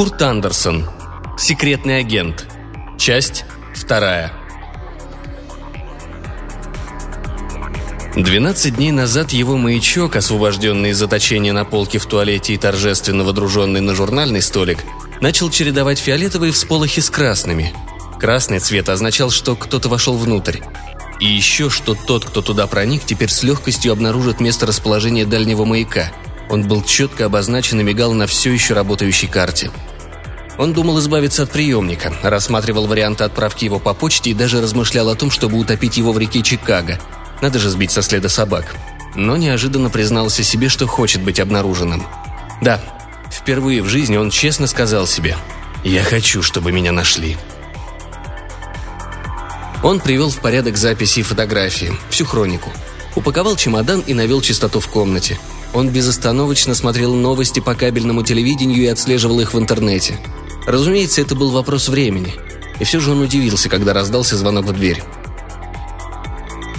[0.00, 0.88] Курт Андерсон.
[1.36, 2.46] Секретный агент.
[2.96, 3.44] Часть
[3.74, 4.32] вторая.
[8.16, 13.82] 12 дней назад его маячок, освобожденный из заточения на полке в туалете и торжественно водруженный
[13.82, 14.78] на журнальный столик,
[15.20, 17.74] начал чередовать фиолетовые всполохи с красными.
[18.18, 20.60] Красный цвет означал, что кто-то вошел внутрь.
[21.20, 26.10] И еще, что тот, кто туда проник, теперь с легкостью обнаружит место расположения дальнего маяка–
[26.50, 29.70] он был четко обозначен и мигал на все еще работающей карте.
[30.60, 35.14] Он думал избавиться от приемника, рассматривал варианты отправки его по почте и даже размышлял о
[35.14, 37.00] том, чтобы утопить его в реке Чикаго.
[37.40, 38.76] Надо же сбить со следа собак.
[39.14, 42.06] Но неожиданно признался себе, что хочет быть обнаруженным.
[42.60, 42.78] Да,
[43.32, 45.34] впервые в жизни он честно сказал себе
[45.82, 47.38] «Я хочу, чтобы меня нашли».
[49.82, 52.70] Он привел в порядок записи и фотографии, всю хронику.
[53.16, 55.38] Упаковал чемодан и навел чистоту в комнате–
[55.72, 60.18] он безостановочно смотрел новости по кабельному телевидению и отслеживал их в интернете.
[60.66, 62.34] Разумеется, это был вопрос времени.
[62.78, 65.02] И все же он удивился, когда раздался звонок в дверь.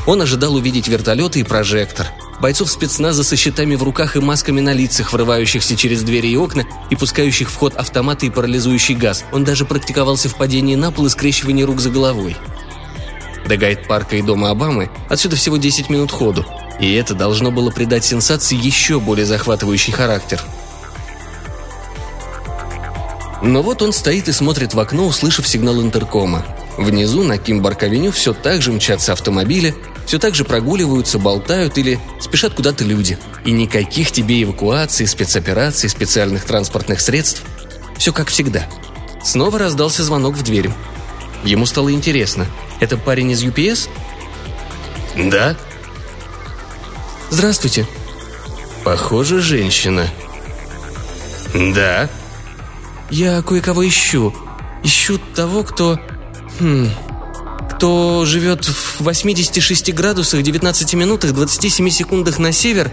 [0.07, 2.07] Он ожидал увидеть вертолеты и прожектор,
[2.41, 6.65] бойцов спецназа со щитами в руках и масками на лицах, врывающихся через двери и окна
[6.89, 9.23] и пускающих в ход автоматы и парализующий газ.
[9.31, 12.35] Он даже практиковался в падении на пол и скрещивании рук за головой.
[13.45, 16.45] До гайд-парка и дома Обамы отсюда всего 10 минут ходу,
[16.79, 20.41] и это должно было придать сенсации еще более захватывающий характер.
[23.41, 26.45] Но вот он стоит и смотрит в окно, услышав сигнал интеркома.
[26.77, 29.75] Внизу на Кимбарк-авеню все так же мчатся автомобили,
[30.05, 33.17] все так же прогуливаются, болтают или спешат куда-то люди.
[33.43, 37.43] И никаких тебе эвакуаций, спецопераций, специальных транспортных средств.
[37.97, 38.67] Все как всегда.
[39.23, 40.69] Снова раздался звонок в дверь.
[41.43, 42.45] Ему стало интересно.
[42.79, 43.89] Это парень из UPS?
[45.15, 45.57] «Да»,
[47.31, 47.87] «Здравствуйте».
[48.83, 50.05] «Похоже, женщина».
[51.53, 52.09] «Да».
[53.11, 54.33] «Я кое-кого ищу.
[54.83, 55.99] Ищу того, кто...
[56.59, 56.89] Хм...
[57.75, 62.89] Кто живет в 86 градусах 19 минутах 27 секундах на север...»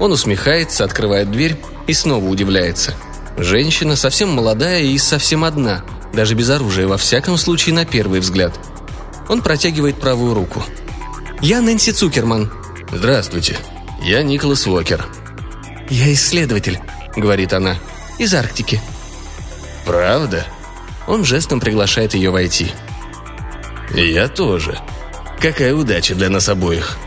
[0.00, 1.56] Он усмехается, открывает дверь
[1.86, 2.94] и снова удивляется.
[3.36, 8.52] Женщина совсем молодая и совсем одна, даже без оружия, во всяком случае на первый взгляд.
[9.28, 10.64] Он протягивает правую руку.
[11.40, 12.50] «Я Нэнси Цукерман»,
[12.92, 13.56] «Здравствуйте,
[14.02, 15.06] я Николас Уокер».
[15.88, 16.80] «Я исследователь»,—
[17.16, 17.76] говорит она,—
[18.20, 18.80] «из Арктики».
[19.86, 20.46] «Правда?»
[21.08, 22.70] Он жестом приглашает ее войти.
[23.94, 24.78] «Я тоже.
[25.40, 26.98] Какая удача для нас обоих».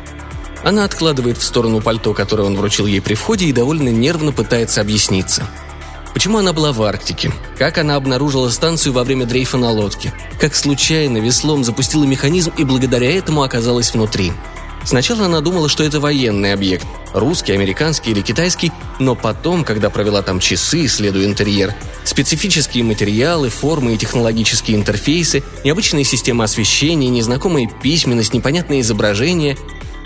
[0.64, 4.82] Она откладывает в сторону пальто, которое он вручил ей при входе, и довольно нервно пытается
[4.82, 5.48] объясниться.
[6.14, 7.32] Почему она была в Арктике?
[7.58, 10.14] Как она обнаружила станцию во время дрейфа на лодке?
[10.40, 14.32] Как случайно веслом запустила механизм и благодаря этому оказалась внутри?
[14.86, 20.22] Сначала она думала, что это военный объект, русский, американский или китайский, но потом, когда провела
[20.22, 21.74] там часы, исследуя интерьер,
[22.04, 29.58] специфические материалы, формы и технологические интерфейсы, необычные системы освещения, незнакомая письменность, непонятные изображения,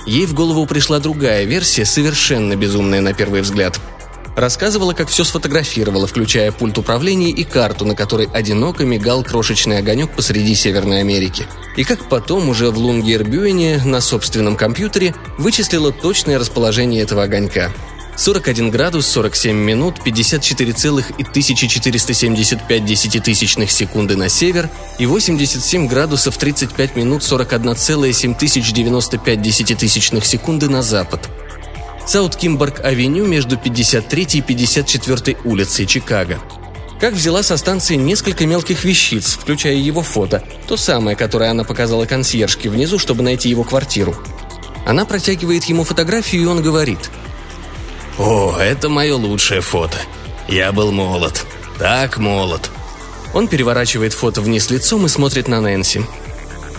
[0.05, 3.79] ей в голову пришла другая версия, совершенно безумная на первый взгляд–
[4.37, 10.11] Рассказывала, как все сфотографировала, включая пульт управления и карту, на которой одиноко мигал крошечный огонек
[10.11, 11.47] посреди Северной Америки.
[11.75, 17.71] И как потом уже в Лунгербюене на собственном компьютере вычислила точное расположение этого огонька.
[18.15, 24.69] 41 градус 47 минут 54,1475 десятитысячных секунды на север
[24.99, 31.27] и 87 градусов 35 минут 41,7095 десятитысячных секунды на запад–
[32.07, 36.39] Саут-Кимборг-авеню между 53 и 54 улицей Чикаго.
[36.99, 42.05] Как взяла со станции несколько мелких вещиц, включая его фото, то самое, которое она показала
[42.05, 44.15] консьержке внизу, чтобы найти его квартиру.
[44.85, 47.11] Она протягивает ему фотографию, и он говорит.
[48.17, 49.97] «О, это мое лучшее фото.
[50.47, 51.45] Я был молод.
[51.77, 52.71] Так молод».
[53.33, 56.03] Он переворачивает фото вниз лицом и смотрит на Нэнси.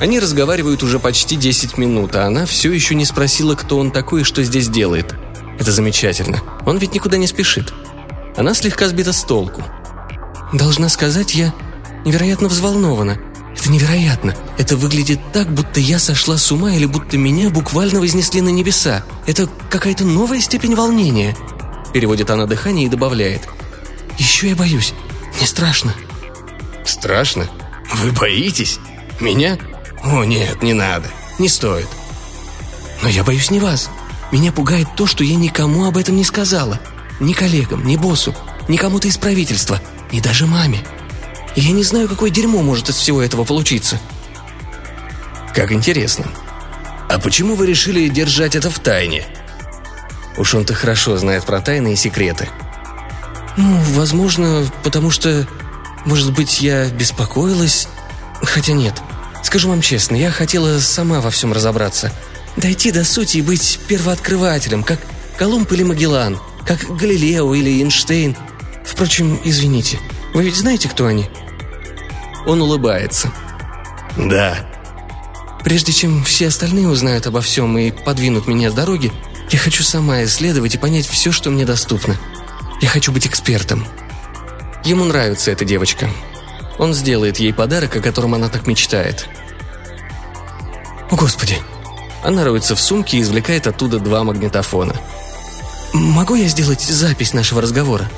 [0.00, 4.20] Они разговаривают уже почти 10 минут, а она все еще не спросила, кто он такой
[4.20, 5.14] и что здесь делает.
[5.58, 6.40] Это замечательно.
[6.66, 7.72] Он ведь никуда не спешит.
[8.36, 9.62] Она слегка сбита с толку.
[10.52, 11.52] Должна сказать, я
[12.04, 13.18] невероятно взволнована.
[13.56, 14.36] Это невероятно.
[14.56, 19.04] Это выглядит так, будто я сошла с ума или будто меня буквально вознесли на небеса.
[19.26, 21.36] Это какая-то новая степень волнения.
[21.92, 23.48] Переводит она дыхание и добавляет.
[24.16, 24.94] Еще я боюсь.
[25.36, 25.92] Мне страшно.
[26.84, 27.48] Страшно?
[27.94, 28.78] Вы боитесь?
[29.18, 29.58] Меня?
[30.04, 31.08] «О, нет, не надо.
[31.38, 31.88] Не стоит».
[33.02, 33.90] «Но я боюсь не вас.
[34.32, 36.80] Меня пугает то, что я никому об этом не сказала.
[37.20, 38.34] Ни коллегам, ни боссу,
[38.68, 39.80] ни кому-то из правительства,
[40.12, 40.84] ни даже маме.
[41.56, 44.00] И я не знаю, какое дерьмо может из всего этого получиться».
[45.54, 46.26] «Как интересно.
[47.08, 49.26] А почему вы решили держать это в тайне?»
[50.36, 52.48] Уж он-то хорошо знает про тайные секреты.
[53.56, 55.48] «Ну, возможно, потому что...
[56.04, 57.88] Может быть, я беспокоилась?
[58.40, 58.94] Хотя нет.
[59.42, 62.12] Скажу вам честно, я хотела сама во всем разобраться.
[62.56, 65.00] Дойти до сути и быть первооткрывателем, как
[65.38, 68.36] Колумб или Магеллан, как Галилео или Эйнштейн.
[68.84, 69.98] Впрочем, извините,
[70.34, 71.28] вы ведь знаете, кто они?»
[72.46, 73.32] Он улыбается.
[74.16, 74.66] «Да».
[75.64, 79.12] «Прежде чем все остальные узнают обо всем и подвинут меня с дороги,
[79.50, 82.16] я хочу сама исследовать и понять все, что мне доступно.
[82.80, 83.86] Я хочу быть экспертом».
[84.84, 86.08] Ему нравится эта девочка.
[86.78, 89.28] Он сделает ей подарок, о котором она так мечтает.
[91.10, 91.58] «О, Господи!»
[92.22, 94.94] Она роется в сумке и извлекает оттуда два магнитофона.
[95.92, 98.10] «Могу я сделать запись нашего разговора?»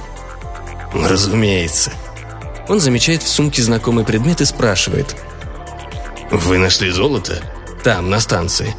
[0.93, 1.93] «Разумеется».
[2.69, 5.17] Он замечает в сумке знакомый предмет и спрашивает.
[6.31, 7.43] «Вы нашли золото?»
[7.83, 8.75] «Там, на станции».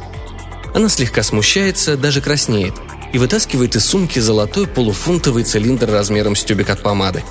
[0.74, 2.74] Она слегка смущается, даже краснеет,
[3.12, 7.22] и вытаскивает из сумки золотой полуфунтовый цилиндр размером с тюбик от помады.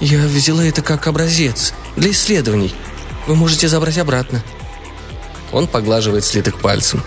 [0.00, 2.74] «Я взяла это как образец, для исследований.
[3.26, 4.42] Вы можете забрать обратно».
[5.52, 7.02] Он поглаживает слиток пальцем.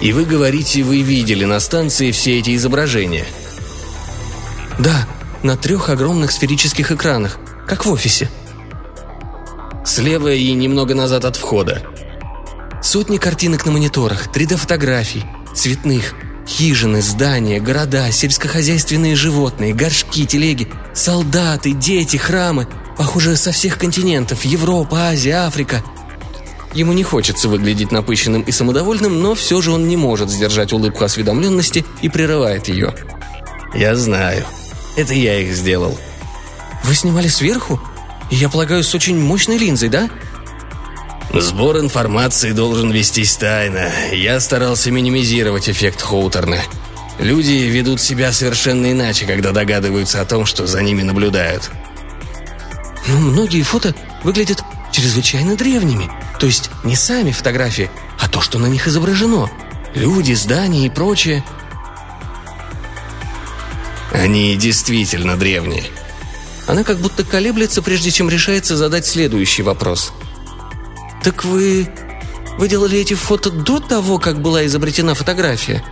[0.00, 3.26] «И вы говорите, вы видели на станции все эти изображения?»
[4.78, 5.08] «Да,
[5.42, 8.30] на трех огромных сферических экранах, как в офисе».
[9.84, 11.82] «Слева и немного назад от входа»,
[12.86, 15.24] Сотни картинок на мониторах, 3D-фотографий,
[15.56, 16.14] цветных,
[16.46, 22.66] хижины, здания, города, сельскохозяйственные животные, горшки, телеги, солдаты, дети, храмы.
[22.96, 25.82] Похоже, со всех континентов– Европа, Азия, Африка.
[26.72, 31.04] Ему не хочется выглядеть напыщенным и самодовольным, но все же он не может сдержать улыбку
[31.04, 32.94] осведомленности и прерывает ее.
[33.74, 34.44] «Я знаю.
[34.96, 35.98] Это я их сделал».
[36.84, 37.80] «Вы снимали сверху?
[38.30, 40.08] Я полагаю, с очень мощной линзой, да?»
[41.34, 43.90] Сбор информации должен вестись тайно.
[44.12, 46.60] Я старался минимизировать эффект Хоутерна.
[47.18, 51.70] Люди ведут себя совершенно иначе, когда догадываются о том, что за ними наблюдают.
[53.08, 54.62] Но многие фото выглядят
[54.92, 56.10] чрезвычайно древними.
[56.38, 59.50] То есть не сами фотографии, а то, что на них изображено.
[59.94, 61.44] Люди, здания и прочее.
[64.12, 65.84] Они действительно древние.
[66.66, 70.12] Она как будто колеблется, прежде чем решается задать следующий вопрос–
[71.26, 71.88] «Так вы...
[72.56, 75.82] вы делали эти фото до того, как была изобретена фотография?»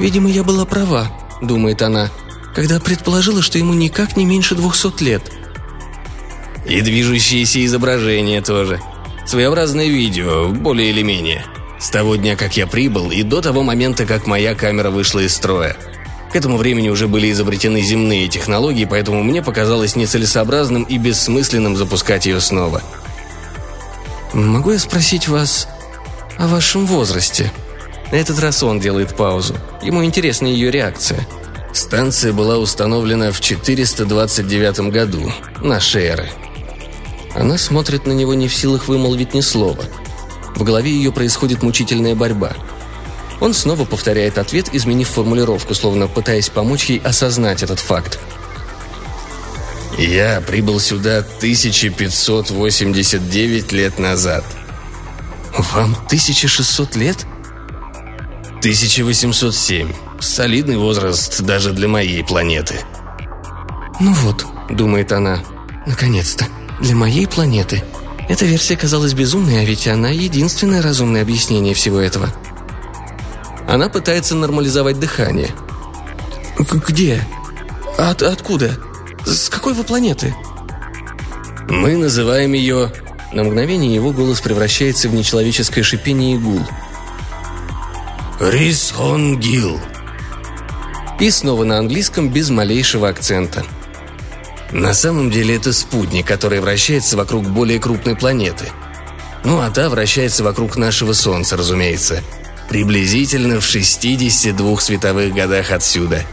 [0.00, 2.10] «Видимо, я была права»,— думает она,
[2.52, 5.22] когда предположила, что ему никак не меньше двухсот лет.
[6.66, 8.80] «И движущиеся изображения тоже.
[9.26, 11.44] Своеобразное видео, более или менее.
[11.78, 15.36] С того дня, как я прибыл, и до того момента, как моя камера вышла из
[15.36, 15.76] строя.
[16.32, 22.26] К этому времени уже были изобретены земные технологии, поэтому мне показалось нецелесообразным и бессмысленным запускать
[22.26, 22.82] ее снова.
[24.32, 25.66] «Могу я спросить вас
[26.38, 27.50] о вашем возрасте?»
[28.12, 29.54] На этот раз он делает паузу.
[29.82, 31.26] Ему интересна ее реакция.
[31.72, 36.28] Станция была установлена в 429 году, нашей эры.
[37.34, 39.84] Она смотрит на него не в силах вымолвить ни слова.
[40.56, 42.52] В голове ее происходит мучительная борьба.
[43.40, 48.18] Он снова повторяет ответ, изменив формулировку, словно пытаясь помочь ей осознать этот факт.
[50.00, 54.42] Я прибыл сюда 1589 лет назад.
[55.74, 57.26] Вам 1600 лет?
[58.60, 59.92] 1807.
[60.18, 62.80] Солидный возраст даже для моей планеты.
[64.00, 65.40] Ну вот, думает она,
[65.86, 66.46] наконец-то,
[66.80, 67.84] для моей планеты.
[68.26, 72.30] Эта версия казалась безумной, а ведь она единственное разумное объяснение всего этого.
[73.68, 75.50] Она пытается нормализовать дыхание.
[76.58, 77.22] «Где?
[77.98, 78.78] От откуда?»
[79.24, 80.34] С какой вы планеты?»
[81.68, 82.92] «Мы называем ее...»
[83.32, 86.60] На мгновение его голос превращается в нечеловеческое шипение и гул.
[88.40, 89.78] «Рисхонгил».
[91.20, 93.64] И снова на английском без малейшего акцента.
[94.72, 98.66] На самом деле это спутник, который вращается вокруг более крупной планеты.
[99.44, 102.22] Ну а та вращается вокруг нашего Солнца, разумеется.
[102.68, 106.24] Приблизительно в 62 световых годах отсюда.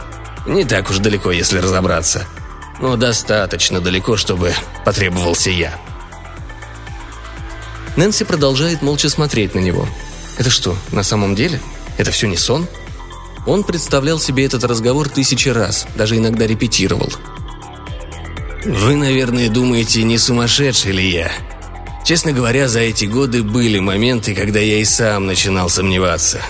[0.46, 2.26] Не так уж далеко, если разобраться–
[2.80, 4.52] но достаточно далеко, чтобы
[4.84, 5.78] потребовался я.
[7.96, 9.88] Нэнси продолжает молча смотреть на него.
[10.38, 11.60] Это что, на самом деле?
[11.96, 12.66] Это все не сон?
[13.46, 17.12] Он представлял себе этот разговор тысячи раз, даже иногда репетировал.
[18.64, 21.32] «Вы, наверное, думаете, не сумасшедший ли я?»
[22.04, 26.40] Честно говоря, за эти годы были моменты, когда я и сам начинал сомневаться.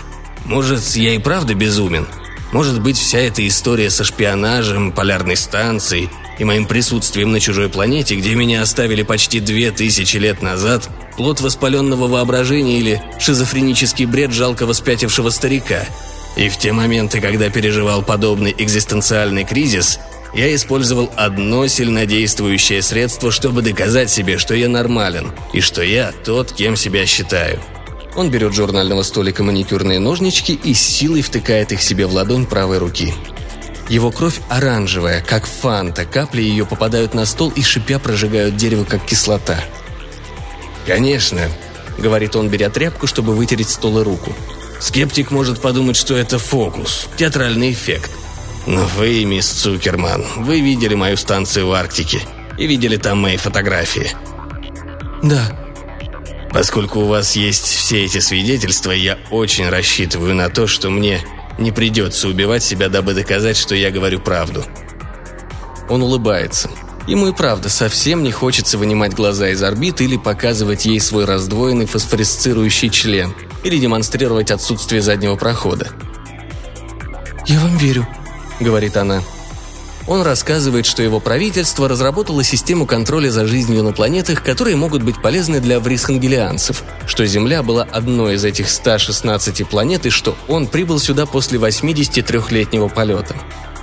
[0.44, 2.06] Может, я и правда безумен–
[2.52, 8.14] может быть, вся эта история со шпионажем, полярной станцией и моим присутствием на чужой планете,
[8.14, 14.72] где меня оставили почти две тысячи лет назад, плод воспаленного воображения или шизофренический бред жалкого
[14.72, 15.84] спятившего старика.
[16.36, 19.98] И в те моменты, когда переживал подобный экзистенциальный кризис,
[20.34, 26.52] я использовал одно сильнодействующее средство, чтобы доказать себе, что я нормален и что я тот,
[26.52, 27.60] кем себя считаю.
[28.18, 33.14] Он берет журнального столика маникюрные ножнички и силой втыкает их себе в ладонь правой руки.
[33.88, 39.04] Его кровь оранжевая, как фанта, капли ее попадают на стол и шипя прожигают дерево, как
[39.04, 39.60] кислота.
[40.84, 41.48] «Конечно»,—
[41.98, 44.34] говорит он, беря тряпку, чтобы вытереть стол и руку.
[44.80, 48.10] «Скептик может подумать, что это фокус, театральный эффект.
[48.66, 52.20] Но вы, мисс Цукерман, вы видели мою станцию в Арктике
[52.58, 54.10] и видели там мои фотографии».
[55.22, 55.67] «Да»,
[56.50, 61.20] Поскольку у вас есть все эти свидетельства, я очень рассчитываю на то, что мне
[61.58, 64.64] не придется убивать себя, дабы доказать, что я говорю правду».
[65.88, 66.70] Он улыбается.
[67.06, 71.86] Ему и правда совсем не хочется вынимать глаза из орбит или показывать ей свой раздвоенный
[71.86, 75.88] фосфоресцирующий член или демонстрировать отсутствие заднего прохода.
[77.46, 78.06] «Я вам верю»,—
[78.60, 79.22] говорит она.
[80.08, 85.20] Он рассказывает, что его правительство разработало систему контроля за жизнью на планетах, которые могут быть
[85.20, 90.98] полезны для врисхангелианцев, что Земля была одной из этих 116 планет и что он прибыл
[90.98, 93.36] сюда после 83-летнего полета.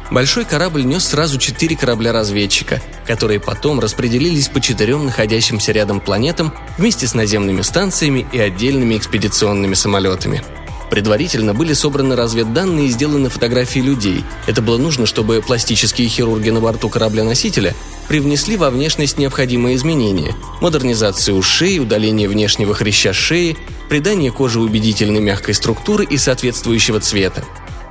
[0.10, 7.06] Большой корабль нес сразу четыре корабля-разведчика, которые потом распределились по четырем находящимся рядом планетам вместе
[7.06, 10.44] с наземными станциями и отдельными экспедиционными самолетами–
[10.90, 14.24] Предварительно были собраны разведданные и сделаны фотографии людей.
[14.46, 17.74] Это было нужно, чтобы пластические хирурги на борту корабля-носителя
[18.08, 20.36] привнесли во внешность необходимые изменения.
[20.62, 23.58] Модернизацию ушей, удаление внешнего хряща шеи,
[23.90, 27.44] придание коже убедительной мягкой структуры и соответствующего цвета.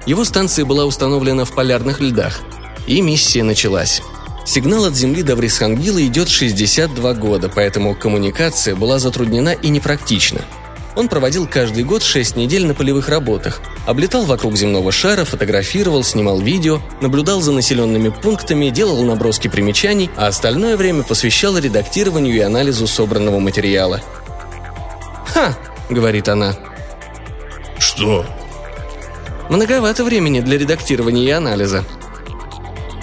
[0.07, 2.41] Его станция была установлена в полярных льдах.
[2.87, 4.03] И миссия началась.
[4.47, 10.43] Сигнал от Земли до Врисхангила идет 62 года, поэтому коммуникация была затруднена и непрактична–
[10.97, 16.41] он проводил каждый год 6 недель на полевых работах, облетал вокруг земного шара, фотографировал, снимал
[16.41, 22.87] видео, наблюдал за населенными пунктами, делал наброски примечаний, а остальное время посвящал редактированию и анализу
[22.87, 24.01] собранного материала.
[25.33, 25.57] «Ха!»—
[25.91, 26.55] говорит она.
[27.79, 28.25] «Что?»
[29.51, 31.85] «Многовато времени для редактирования и анализа».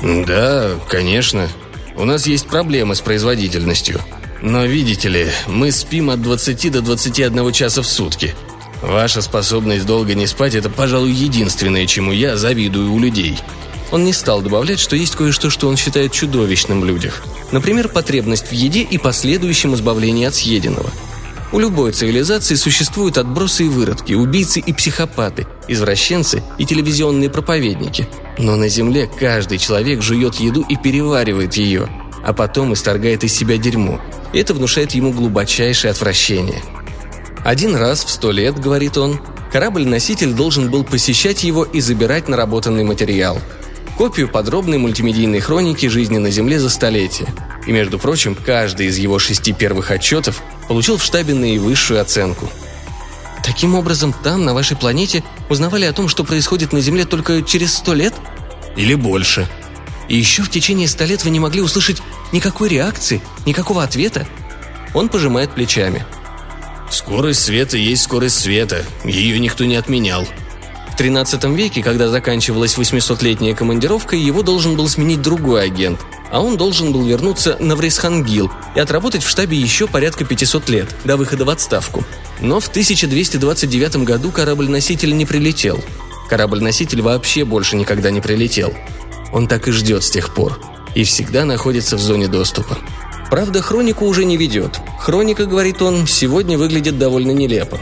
[0.01, 1.47] «Да, конечно.
[1.95, 4.01] У нас есть проблемы с производительностью»,
[4.41, 8.33] но видите ли, мы спим от 20 до 21 часа в сутки.
[8.81, 13.37] Ваша способность долго не спать– это, пожалуй, единственное, чему я завидую у людей.
[13.91, 17.23] Он не стал добавлять, что есть кое-что, что он считает чудовищным в людях.
[17.51, 20.89] Например, потребность в еде и последующем избавлении от съеденного.
[21.51, 28.07] У любой цивилизации существуют отбросы и выродки, убийцы и психопаты, извращенцы и телевизионные проповедники.
[28.37, 31.89] Но на Земле каждый человек жует еду и переваривает ее,
[32.23, 33.99] а потом исторгает из себя дерьмо,
[34.39, 36.61] это внушает ему глубочайшее отвращение.
[37.43, 39.19] Один раз в сто лет, говорит он,
[39.51, 43.39] корабль-носитель должен был посещать его и забирать наработанный материал.
[43.97, 47.27] Копию подробной мультимедийной хроники жизни на Земле за столетие.
[47.67, 52.49] И, между прочим, каждый из его шести первых отчетов получил в штабе наивысшую оценку.
[53.43, 57.73] Таким образом, там, на вашей планете, узнавали о том, что происходит на Земле только через
[57.73, 58.13] сто лет?
[58.75, 59.47] Или больше–
[60.11, 62.01] и еще в течение ста лет вы не могли услышать
[62.33, 64.27] никакой реакции, никакого ответа?
[64.93, 66.05] Он пожимает плечами.
[66.89, 68.83] Скорость света есть скорость света.
[69.05, 70.27] Ее никто не отменял.
[70.91, 76.57] В 13 веке, когда заканчивалась 800-летняя командировка, его должен был сменить другой агент, а он
[76.57, 81.45] должен был вернуться на Врейсхангил и отработать в штабе еще порядка 500 лет, до выхода
[81.45, 82.03] в отставку.
[82.41, 85.81] Но в 1229 году корабль-носитель не прилетел.
[86.27, 88.73] Корабль-носитель вообще больше никогда не прилетел.
[89.31, 90.59] Он так и ждет с тех пор.
[90.95, 92.77] И всегда находится в зоне доступа.
[93.29, 94.81] Правда, хронику уже не ведет.
[94.99, 97.79] Хроника, говорит он, сегодня выглядит довольно нелепо.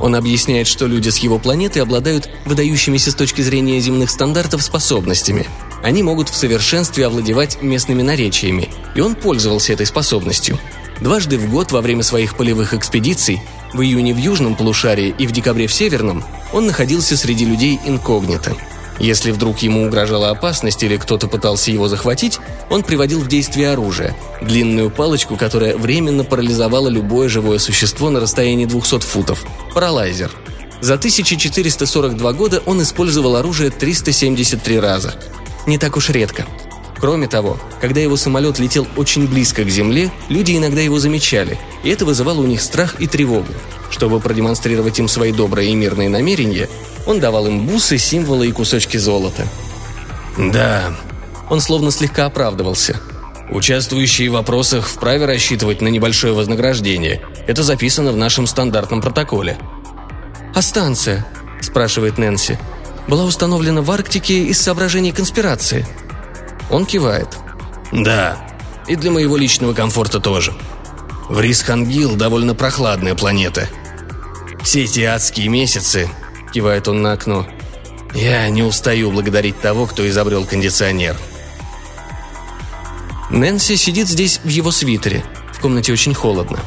[0.00, 5.46] Он объясняет, что люди с его планеты обладают выдающимися с точки зрения земных стандартов способностями.
[5.82, 10.58] Они могут в совершенстве овладевать местными наречиями, и он пользовался этой способностью.
[11.00, 13.40] Дважды в год во время своих полевых экспедиций,
[13.72, 18.56] в июне в южном полушарии и в декабре в северном, он находился среди людей инкогнито–
[19.00, 22.38] если вдруг ему угрожала опасность или кто-то пытался его захватить,
[22.68, 28.66] он приводил в действие оружие– длинную палочку, которая временно парализовала любое живое существо на расстоянии
[28.66, 30.30] 200 футов– паралайзер.
[30.82, 35.14] За 1442 года он использовал оружие 373 раза.
[35.66, 36.46] Не так уж редко.
[37.00, 41.88] Кроме того, когда его самолет летел очень близко к земле, люди иногда его замечали, и
[41.88, 43.52] это вызывало у них страх и тревогу.
[43.90, 46.68] Чтобы продемонстрировать им свои добрые и мирные намерения,
[47.06, 49.46] он давал им бусы, символы и кусочки золота.
[50.36, 50.94] «Да».
[51.48, 53.00] Он словно слегка оправдывался.
[53.50, 57.22] «Участвующие в вопросах вправе рассчитывать на небольшое вознаграждение.
[57.48, 59.58] Это записано в нашем стандартном протоколе».
[60.54, 61.26] «А станция?»–
[61.60, 62.58] спрашивает Нэнси.
[63.08, 65.86] была установлена в Арктике из соображений конспирации.
[66.70, 67.28] Он кивает.
[67.92, 68.38] Да,
[68.86, 70.52] и для моего личного комфорта тоже.
[71.28, 73.68] Врисхангил довольно прохладная планета.
[74.62, 76.08] Все эти адские месяцы,
[76.52, 77.46] кивает он на окно,
[78.14, 81.16] я не устаю благодарить того, кто изобрел кондиционер.
[83.30, 85.24] Нэнси сидит здесь в его свитере.
[85.52, 86.58] В комнате очень холодно.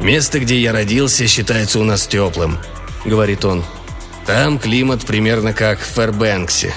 [0.00, 2.58] «Место, где я родился, считается у нас теплым»,—
[3.04, 3.64] говорит он.
[4.26, 6.72] «Там климат примерно как в Фэрбэнксе.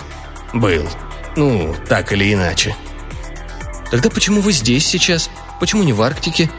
[0.54, 0.90] Был.
[1.36, 2.76] Ну, так или иначе».
[3.90, 5.30] «Тогда почему вы здесь сейчас?
[5.60, 6.50] Почему не в Арктике?»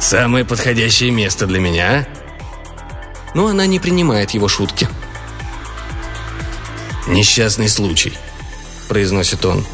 [0.00, 2.20] «Самое подходящее место для меня, а?»
[3.34, 4.88] но она не принимает его шутки.
[7.06, 8.12] «Несчастный случай»,–
[8.88, 9.64] произносит он.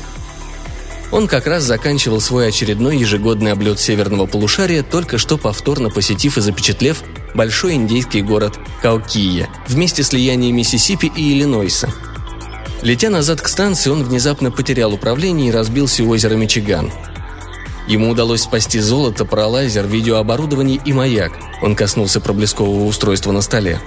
[1.12, 6.40] Он как раз заканчивал свой очередной ежегодный облет северного полушария, только что повторно посетив и
[6.40, 7.02] запечатлев
[7.34, 11.92] большой индейский город Каукия вместе слияния Миссисипи и Иллинойса.
[12.82, 16.92] Летя назад к станции, он внезапно потерял управление и разбился у озера Мичиган–
[17.86, 21.32] Ему удалось спасти золото, паралайзер, видеооборудование и маяк.
[21.62, 23.80] Он коснулся проблескового устройства на столе.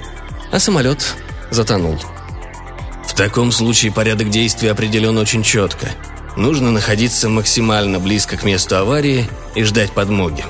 [0.52, 1.16] А самолет
[1.52, 2.00] затонул.
[3.06, 5.90] В таком случае порядок действий определен очень четко.
[6.38, 10.46] Нужно находиться максимально близко к месту аварии и ждать подмоги.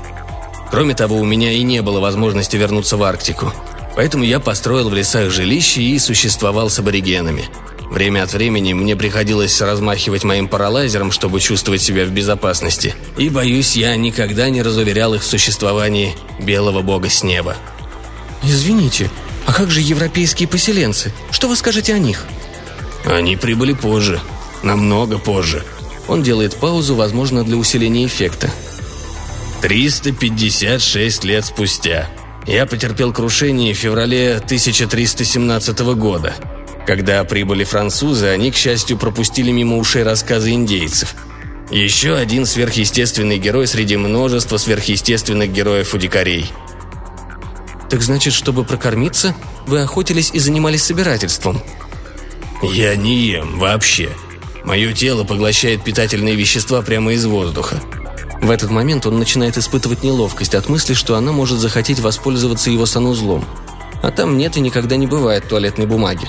[0.69, 3.51] Кроме того, у меня и не было возможности вернуться в Арктику.
[3.95, 7.45] Поэтому я построил в лесах жилище и существовал с аборигенами–
[7.89, 12.93] Время от времени мне приходилось размахивать моим паралайзером, чтобы чувствовать себя в безопасности.
[13.17, 17.57] И, боюсь, я никогда не разуверял их в существовании белого бога с неба.
[18.43, 19.09] «Извините,
[19.47, 21.11] а как же европейские поселенцы?
[21.31, 22.25] Что вы скажете о них?»
[23.05, 24.21] «Они прибыли позже.
[24.61, 25.65] Намного позже».
[26.07, 28.51] Он делает паузу, возможно, для усиления эффекта.
[29.61, 32.07] 356 лет спустя.
[32.45, 36.35] Я потерпел крушение в феврале 1317 года–
[36.85, 41.15] когда прибыли французы, они, к счастью, пропустили мимо ушей рассказы индейцев.
[41.71, 46.51] Еще один сверхъестественный герой среди множества сверхъестественных героев у дикарей.
[47.89, 49.35] Так значит, чтобы прокормиться,
[49.67, 51.61] вы охотились и занимались собирательством?
[52.61, 54.09] Я не ем вообще.
[54.63, 57.79] Мое тело поглощает питательные вещества прямо из воздуха.
[58.41, 62.85] В этот момент он начинает испытывать неловкость от мысли, что она может захотеть воспользоваться его
[62.85, 63.45] санузлом.
[64.01, 66.27] А там нет и никогда не бывает туалетной бумаги.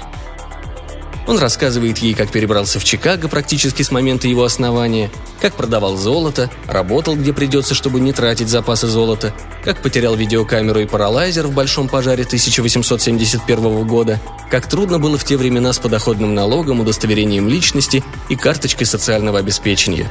[1.31, 6.51] Он рассказывает ей, как перебрался в Чикаго практически с момента его основания, как продавал золото,
[6.67, 11.87] работал где придется, чтобы не тратить запасы золота, как потерял видеокамеру и паралайзер в большом
[11.87, 18.35] пожаре 1871 года, как трудно было в те времена с подоходным налогом, удостоверением личности и
[18.35, 20.11] карточкой социального обеспечения.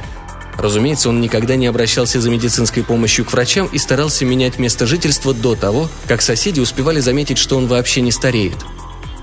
[0.56, 5.34] Разумеется, он никогда не обращался за медицинской помощью к врачам и старался менять место жительства
[5.34, 8.56] до того, как соседи успевали заметить, что он вообще не стареет–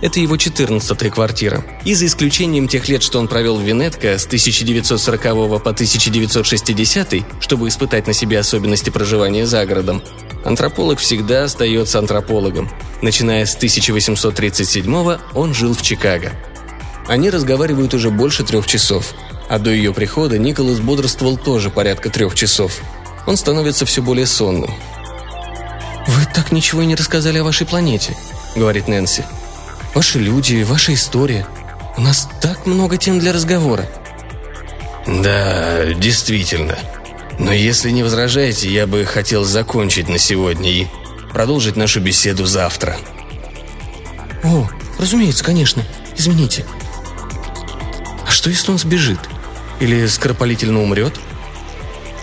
[0.01, 1.63] это его 14-я квартира.
[1.86, 5.23] И за исключением тех лет, что он провел в Венетко с 1940
[5.63, 10.03] по 1960, чтобы испытать на себе особенности проживания за городом,
[10.45, 12.69] антрополог всегда остается антропологом.
[13.01, 16.33] Начиная с 1837 он жил в Чикаго.
[17.07, 19.13] Они разговаривают уже больше трех часов.
[19.49, 22.81] А до ее прихода Николас бодрствовал тоже порядка трех часов.
[23.25, 24.73] Он становится все более сонным.
[26.05, 28.15] «Вы так ничего и не рассказали о вашей планете»,—
[28.55, 29.23] говорит Нэнси.
[29.97, 31.47] Ваши люди, ваша история.
[31.97, 33.89] У нас так много тем для разговора».
[35.07, 36.77] «Да, действительно.
[37.39, 40.86] Но если не возражаете, я бы хотел закончить на сегодня и
[41.33, 42.95] продолжить нашу беседу завтра».
[44.43, 45.83] «О, разумеется, конечно.
[46.15, 46.63] Извините».
[48.23, 49.19] «А что, если он сбежит?
[49.79, 51.15] Или скоропалительно умрет?»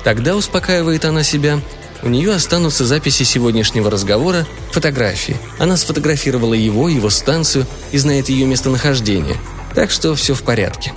[0.04, 1.60] Тогда успокаивает она себя–
[2.04, 5.36] у нее останутся записи сегодняшнего разговора, фотографии.
[5.58, 9.36] Она сфотографировала его, его станцию и знает ее местонахождение.
[9.74, 10.92] Так что все в порядке.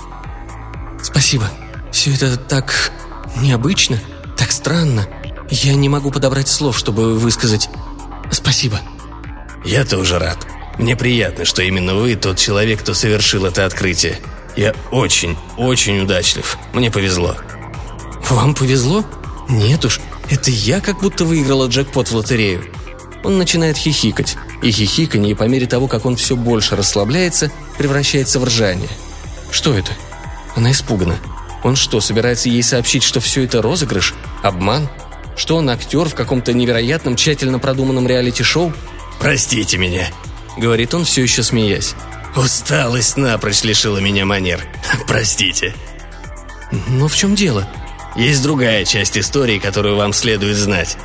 [1.02, 1.50] Спасибо.
[1.92, 2.92] Все это так
[3.38, 4.00] необычно,
[4.36, 5.08] так странно.
[5.50, 7.70] Я не могу подобрать слов, чтобы высказать
[8.32, 8.80] спасибо.
[9.64, 10.38] Я тоже рад.
[10.78, 14.20] Мне приятно, что именно вы тот человек, кто совершил это открытие.
[14.56, 16.58] Я очень, очень удачлив.
[16.74, 17.36] Мне повезло.
[18.30, 19.06] Вам повезло?
[19.48, 22.64] Нет уж, это я как будто выиграла джекпот в лотерею.
[23.24, 28.44] Он начинает хихикать, и хихиканье по мере того, как он все больше расслабляется, превращается в
[28.44, 28.90] ржание.
[29.52, 29.92] Что это?
[30.56, 31.18] Она испугана.
[31.64, 34.14] Он что, собирается ей сообщить, что все это розыгрыш?
[34.44, 34.88] Обман?
[35.36, 38.74] Что он актер в каком-то невероятном, тщательно продуманном реалити-шоу?
[39.20, 40.08] «Простите меня»,—
[40.58, 41.96] говорит он, все еще смеясь.
[42.36, 44.62] «Усталость напрочь лишила меня манер.
[45.08, 45.76] Простите».
[46.88, 47.68] «Но в чем дело?»
[48.18, 50.98] Есть другая часть истории, которую вам следует знать.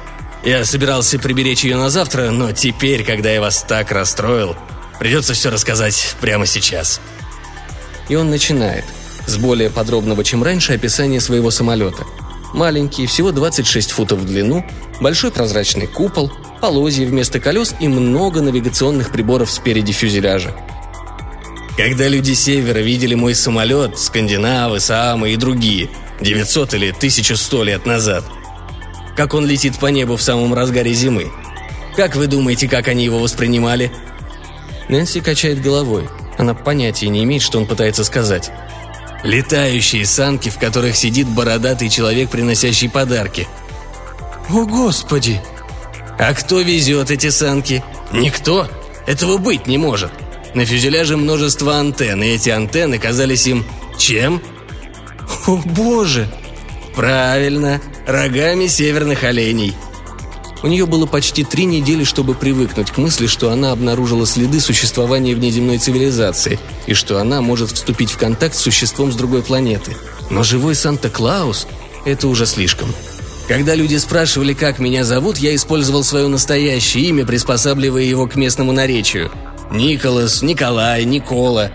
[0.45, 4.57] Я собирался приберечь ее на завтра, но теперь, когда я вас так расстроил,
[5.03, 7.01] Придется все рассказать прямо сейчас».
[8.09, 8.85] И он начинает.
[9.27, 12.05] С более подробного, чем раньше, описания своего самолета.
[12.55, 14.65] Маленький, всего 26 футов в длину,
[15.01, 20.55] большой прозрачный купол, полозья вместо колес и много навигационных приборов спереди фюзеляжа.
[21.77, 28.25] Когда люди севера видели мой самолет, скандинавы, саамы и другие, 900 или 1100 лет назад,
[29.17, 31.31] как он летит по небу в самом разгаре зимы,
[31.97, 33.93] как вы думаете, как они его воспринимали?
[34.89, 36.09] Нэнси качает головой.
[36.39, 38.51] Она понятия не имеет, что он пытается сказать.
[39.23, 43.47] Летающие санки, в которых сидит бородатый человек, приносящий подарки.
[44.49, 45.41] О, Господи!
[46.19, 47.85] А кто везет эти санки?
[48.11, 48.69] Никто.
[49.07, 50.11] Этого быть не может.
[50.55, 53.65] На фюзеляже множество антенн, и эти антенны казались им
[53.99, 54.43] чем?
[55.47, 56.29] О, Боже!
[56.95, 59.75] Правильно, рогами северных оленей.
[60.63, 65.35] У нее было почти три недели, чтобы привыкнуть к мысли, что она обнаружила следы существования
[65.35, 69.97] внеземной цивилизации и что она может вступить в контакт с существом с другой планеты.
[70.31, 71.67] Но живой Санта-Клаус–
[72.05, 72.95] это уже слишком.
[73.49, 78.71] Когда люди спрашивали, как меня зовут, я использовал свое настоящее имя, приспосабливая его к местному
[78.71, 79.33] наречию.
[79.73, 81.73] Николас, Николай, Никола.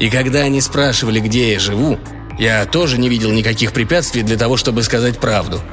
[0.00, 1.98] И когда они спрашивали, где я живу,
[2.40, 5.60] я тоже не видел никаких препятствий для того, чтобы сказать правду–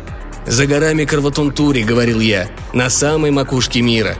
[0.48, 4.16] «За горами Карватунтури»,— говорил я,— «на самой макушке мира».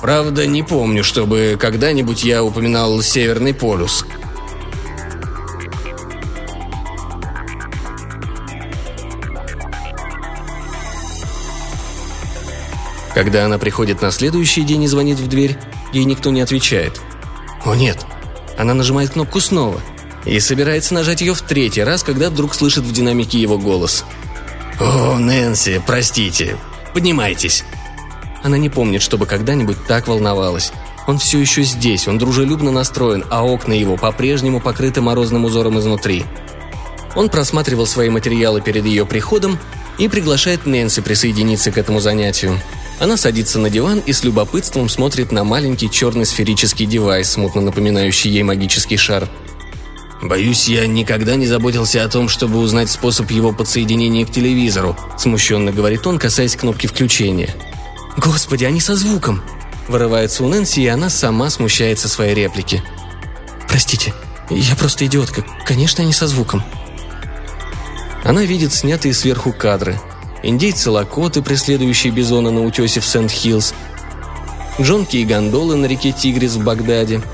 [0.00, 4.04] Правда, не помню, чтобы когда-нибудь я упоминал Северный полюс.
[13.14, 15.56] Когда она приходит на следующий день и звонит в дверь,
[15.92, 17.00] ей никто не отвечает.
[17.64, 18.04] О нет,
[18.58, 19.80] она нажимает кнопку снова
[20.24, 24.04] и собирается нажать ее в третий раз, когда вдруг слышит в динамике его голос–
[24.80, 26.56] «О, Нэнси, простите.
[26.92, 27.64] Поднимайтесь».
[28.42, 30.72] Она не помнит, чтобы когда-нибудь так волновалась.
[31.06, 36.24] Он все еще здесь, он дружелюбно настроен, а окна его по-прежнему покрыты морозным узором изнутри.
[37.14, 39.58] Он просматривал свои материалы перед ее приходом
[39.98, 42.58] и приглашает Нэнси присоединиться к этому занятию.
[42.98, 48.30] Она садится на диван и с любопытством смотрит на маленький черный сферический девайс, смутно напоминающий
[48.30, 49.28] ей магический шар–
[50.22, 55.72] «Боюсь, я никогда не заботился о том, чтобы узнать способ его подсоединения к телевизору», смущенно
[55.72, 57.52] говорит он, касаясь кнопки включения.
[58.16, 59.42] «Господи, они со звуком!»
[59.88, 62.84] Вырывается у Нэнси, и она сама смущается своей реплики.
[63.68, 64.14] «Простите,
[64.48, 65.44] я просто идиотка.
[65.66, 66.62] Конечно, они со звуком».
[68.22, 70.00] Она видит снятые сверху кадры.
[70.44, 73.74] Индейцы-лакоты, преследующие бизона на утесе в Сент-Хиллз.
[74.80, 77.20] Джонки и гондолы на реке Тигрис в Багдаде–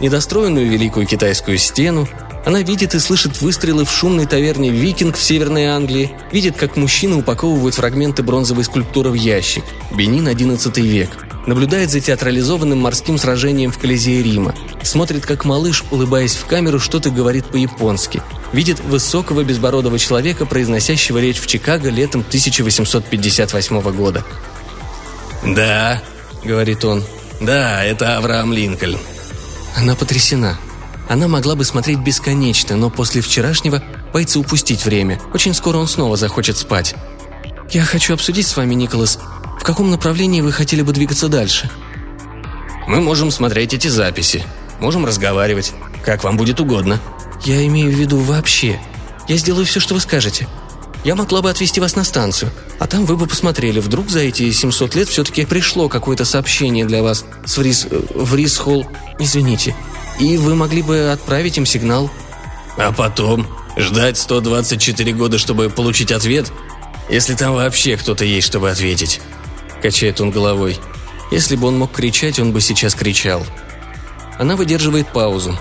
[0.00, 2.08] недостроенную Великую Китайскую стену,
[2.44, 7.16] она видит и слышит выстрелы в шумной таверне «Викинг» в Северной Англии, видит, как мужчины
[7.16, 9.64] упаковывают фрагменты бронзовой скульптуры в ящик.
[9.90, 11.10] Бенин, XI век.
[11.46, 14.54] Наблюдает за театрализованным морским сражением в Колизее Рима.
[14.82, 18.22] Смотрит, как малыш, улыбаясь в камеру, что-то говорит по-японски.
[18.52, 24.24] Видит высокого безбородого человека, произносящего речь в Чикаго летом 1858 года.
[25.44, 26.02] «Да»,—
[26.44, 27.04] говорит он,—
[27.40, 28.98] «да, это Авраам Линкольн.
[29.76, 30.58] Она потрясена.
[31.10, 35.20] Она могла бы смотреть бесконечно, но после вчерашнего боится упустить время.
[35.34, 36.94] Очень скоро он снова захочет спать.
[37.68, 39.18] «Я хочу обсудить с вами, Николас,
[39.58, 41.68] в каком направлении вы хотели бы двигаться дальше?»
[42.86, 44.44] «Мы можем смотреть эти записи.
[44.78, 45.72] Можем разговаривать.
[46.04, 47.00] Как вам будет угодно».
[47.44, 48.78] «Я имею в виду вообще.
[49.26, 50.46] Я сделаю все, что вы скажете.
[51.02, 54.48] Я могла бы отвезти вас на станцию, а там вы бы посмотрели, вдруг за эти
[54.52, 57.88] 700 лет все-таки пришло какое-то сообщение для вас с Врис...
[57.90, 58.86] в Рисхолл...
[59.18, 59.74] Извините.
[60.20, 62.10] И вы могли бы отправить им сигнал.
[62.76, 63.46] А потом?
[63.76, 66.52] Ждать 124 года, чтобы получить ответ?
[67.08, 69.20] Если там вообще кто-то есть, чтобы ответить.
[69.82, 70.78] Качает он головой.
[71.30, 73.44] Если бы он мог кричать, он бы сейчас кричал.
[74.38, 75.58] Она выдерживает паузу.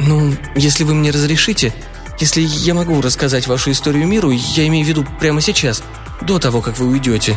[0.00, 1.74] «Ну, если вы мне разрешите,
[2.18, 5.82] если я могу рассказать вашу историю миру, я имею в виду прямо сейчас,
[6.20, 7.36] до того, как вы уйдете.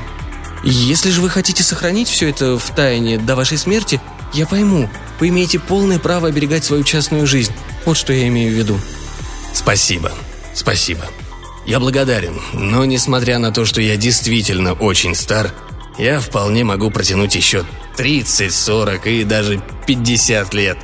[0.63, 4.01] Если же вы хотите сохранить все это в тайне до вашей смерти,
[4.33, 7.53] я пойму, вы имеете полное право оберегать свою частную жизнь.
[7.85, 8.79] Вот что я имею в виду.
[9.53, 10.11] Спасибо.
[10.53, 11.05] Спасибо.
[11.65, 15.51] Я благодарен, но несмотря на то, что я действительно очень стар,
[15.97, 17.65] я вполне могу протянуть еще
[17.97, 20.77] 30, 40 и даже 50 лет.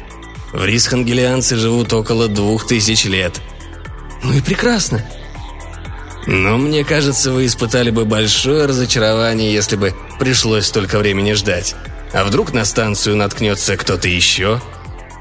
[0.53, 3.39] В Рисхангелианце живут около двух тысяч лет.
[4.23, 5.05] Ну и прекрасно.
[6.27, 11.75] Но мне кажется, вы испытали бы большое разочарование, если бы пришлось столько времени ждать.
[12.13, 14.61] А вдруг на станцию наткнется кто-то еще?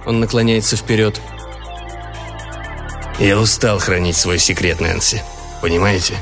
[0.06, 1.20] Он наклоняется вперед.
[3.18, 5.22] Я устал хранить свой секрет, Нэнси.
[5.60, 6.14] Понимаете?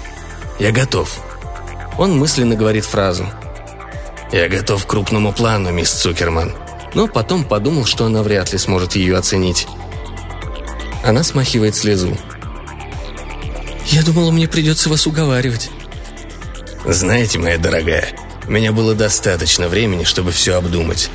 [0.58, 1.20] Я готов.
[1.96, 3.26] Он мысленно говорит фразу.
[4.32, 6.52] Я готов к крупному плану, мисс Цукерман.
[6.94, 9.66] но потом подумал, что она вряд ли сможет ее оценить.
[11.04, 12.16] Она смахивает слезу.
[13.86, 15.70] «Я думала, мне придется вас уговаривать».
[16.84, 18.08] «Знаете, моя дорогая,
[18.48, 21.10] у меня было достаточно времени, чтобы все обдумать».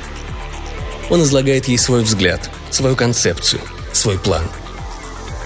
[1.10, 3.60] Он излагает ей свой взгляд, свою концепцию,
[3.92, 4.44] свой план.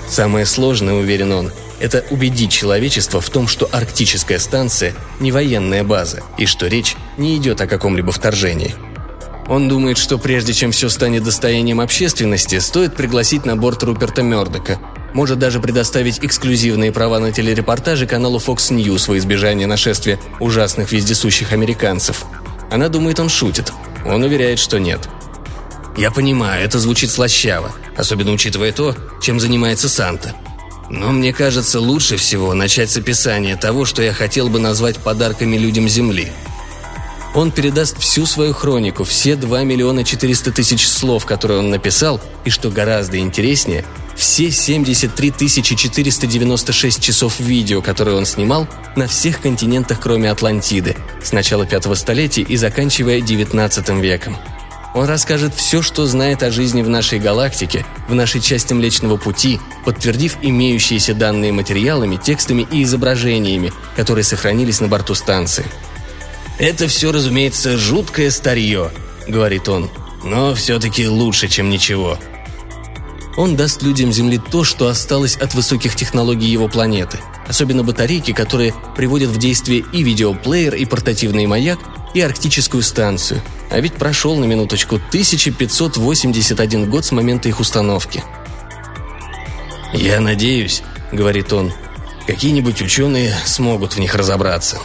[0.08, 6.22] Самое сложное, уверен он, это убедить человечество в том, что арктическая станция не военная база
[6.38, 8.74] и что речь не идет о каком-либо вторжении.
[9.48, 14.78] Он думает, что прежде чем все станет достоянием общественности, стоит пригласить на борт Руперта Мёрдока.
[15.18, 21.50] Может даже предоставить эксклюзивные права на телерепортажи каналу Fox News во избежание нашествия ужасных вездесущих
[21.52, 22.24] американцев.
[22.70, 23.72] Она думает, он шутит.
[24.06, 25.08] Он уверяет, что нет.
[25.96, 30.36] Я понимаю, это звучит слащаво, особенно учитывая то, чем занимается Санта–
[30.90, 35.58] но мне кажется, лучше всего начать с описания того, что я хотел бы назвать подарками
[35.58, 36.28] людям Земли.
[37.34, 42.50] Он передаст всю свою хронику, все 2 миллиона 400 тысяч слов, которые он написал, и,
[42.50, 43.84] что гораздо интереснее,
[44.18, 51.64] все 73 496 часов видео, которые он снимал на всех континентах, кроме Атлантиды, с начала
[51.64, 54.36] пятого столетия и заканчивая 19 веком.
[54.94, 59.60] Он расскажет все, что знает о жизни в нашей галактике, в нашей части Млечного Пути,
[59.84, 65.64] подтвердив имеющиеся данные материалами, текстами и изображениями, которые сохранились на борту станции.
[66.58, 68.90] «Это все, разумеется, жуткое старье»,—
[69.28, 69.88] говорит он,—
[70.24, 72.18] «но все-таки лучше, чем ничего».
[73.38, 78.74] Он даст людям Земли то, что осталось от высоких технологий его планеты, особенно батарейки, которые
[78.96, 81.78] приводят в действие и видеоплеер, и портативный маяк,
[82.14, 83.40] и арктическую станцию.
[83.70, 88.24] А ведь прошел на минуточку 1581 год с момента их установки.
[89.94, 91.72] «Я надеюсь»,— говорит он,—
[92.26, 94.80] «какие-нибудь ученые смогут в них разобраться».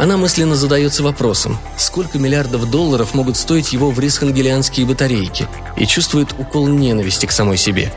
[0.00, 6.68] Она мысленно задается вопросом, сколько миллиардов долларов могут стоить его врисхангелианские батарейки, и чувствует укол
[6.68, 7.92] ненависти к самой себе.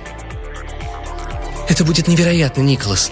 [1.70, 3.10] «Это будет невероятно, Николас»,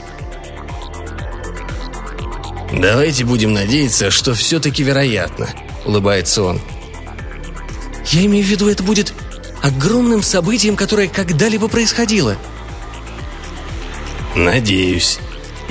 [2.73, 5.47] «Давайте будем надеяться, что все-таки вероятно»,—
[5.85, 6.59] улыбается он.
[8.07, 9.13] «Я имею в виду, это будет
[9.61, 12.35] огромным событием, которое когда-либо происходило».
[14.35, 15.19] «Надеюсь.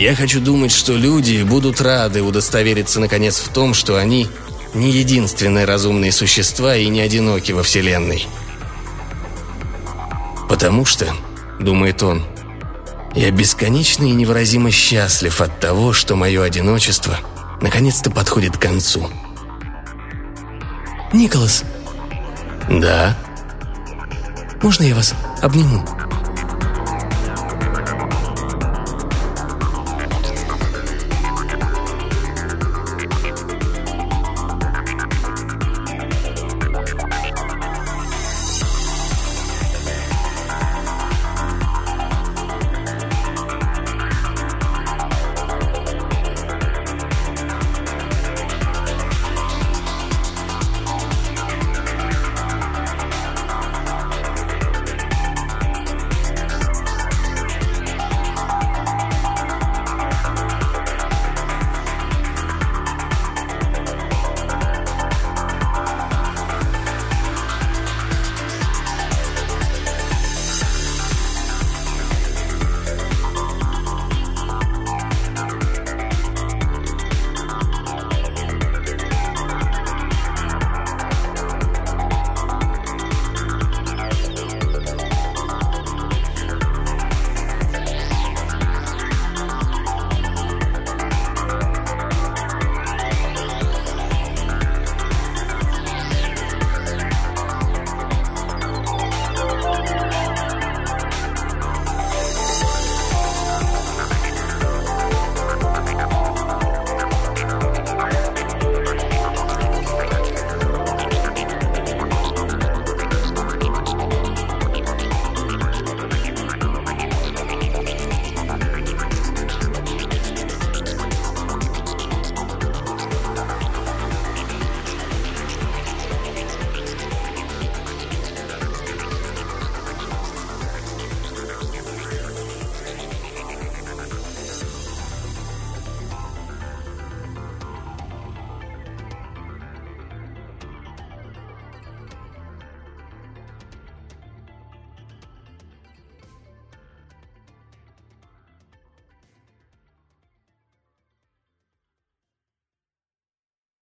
[0.01, 4.29] Я хочу думать, что люди будут рады удостовериться наконец в том, что они
[4.73, 8.27] не единственные разумные существа и не одиноки во Вселенной.
[10.49, 11.07] Потому что,—
[11.61, 12.25] думает он,—
[13.15, 17.19] я бесконечно и невыразимо счастлив от того, что мое одиночество
[17.61, 19.07] наконец-то подходит к концу.
[21.13, 21.63] «Николас!»
[22.71, 23.19] «Да?»
[24.63, 25.85] «Можно я вас обниму?»